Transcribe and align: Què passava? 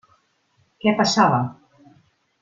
Què 0.85 0.93
passava? 1.01 1.41